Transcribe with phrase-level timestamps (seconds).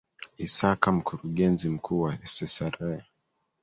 [0.45, 2.99] isaka mkurugenzi mkuu wa ssra